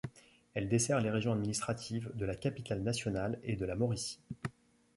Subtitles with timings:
[0.55, 4.17] Elle dessert les régions administratives de la Capitale-Nationale et de la Mauricie.